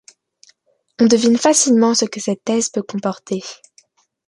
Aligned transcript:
On 0.97 1.05
devine 1.05 1.37
facilement 1.37 1.93
ce 1.93 2.05
que 2.05 2.19
cette 2.19 2.43
thèse 2.43 2.69
peut 2.69 2.81
comporter. 2.81 3.43